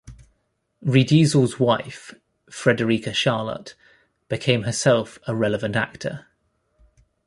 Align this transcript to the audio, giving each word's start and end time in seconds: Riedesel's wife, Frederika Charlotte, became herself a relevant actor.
Riedesel's 0.83 1.59
wife, 1.59 2.15
Frederika 2.49 3.13
Charlotte, 3.13 3.75
became 4.29 4.63
herself 4.63 5.19
a 5.27 5.35
relevant 5.35 5.75
actor. 5.75 6.25